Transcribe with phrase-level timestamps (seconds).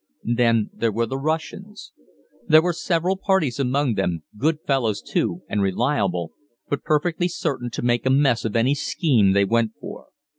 [0.23, 1.93] Then there were the Russians.
[2.47, 6.31] There were several parties among them, good fellows too and reliable,
[6.67, 10.07] but perfectly certain to make a mess of any scheme they went for.